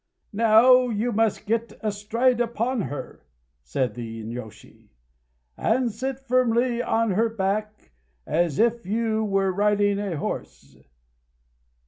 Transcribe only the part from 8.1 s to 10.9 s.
as if you were riding a horse....